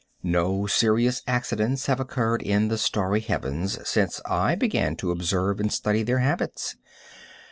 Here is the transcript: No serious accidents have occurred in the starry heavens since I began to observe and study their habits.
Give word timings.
No 0.23 0.65
serious 0.65 1.21
accidents 1.27 1.85
have 1.85 1.99
occurred 1.99 2.41
in 2.41 2.69
the 2.69 2.77
starry 2.79 3.19
heavens 3.19 3.77
since 3.87 4.19
I 4.25 4.55
began 4.55 4.95
to 4.95 5.11
observe 5.11 5.59
and 5.59 5.71
study 5.71 6.01
their 6.01 6.17
habits. 6.17 6.75